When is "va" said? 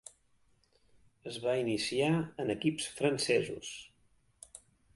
1.43-1.53